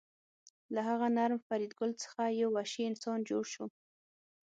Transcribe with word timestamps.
له 0.73 0.81
هغه 0.89 1.07
نرم 1.17 1.39
فریدګل 1.47 1.91
څخه 2.03 2.21
یو 2.41 2.49
وحشي 2.55 2.83
انسان 2.89 3.19
جوړ 3.29 3.43
شو 3.53 3.65